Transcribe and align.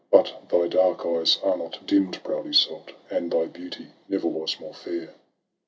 But 0.09 0.33
thy 0.49 0.67
dark 0.67 1.05
eyes 1.05 1.37
are 1.43 1.55
not 1.55 1.85
dimm'd, 1.85 2.23
proud 2.23 2.47
Iseult! 2.47 2.91
And 3.11 3.29
thy 3.31 3.45
beauty 3.45 3.89
never 4.09 4.27
was 4.27 4.59
more 4.59 4.73
fair. 4.73 5.13